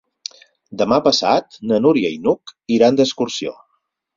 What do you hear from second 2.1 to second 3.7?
i n'Hug iran d'excursió.